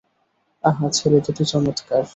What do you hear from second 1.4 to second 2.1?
চমৎকার।